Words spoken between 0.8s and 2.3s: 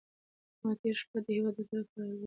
شپه د هېواد د تاریخ په اړه ولوستل.